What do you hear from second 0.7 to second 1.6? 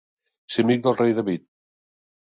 del rei David.